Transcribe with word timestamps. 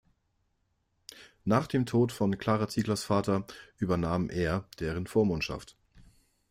Nach 1.45 1.67
dem 1.67 1.85
Tod 1.85 2.11
von 2.11 2.39
Klara 2.39 2.67
Zieglers 2.67 3.03
Vater 3.03 3.45
übernahm 3.77 4.31
er 4.31 4.65
deren 4.79 5.05
Vormundschaft. 5.05 5.77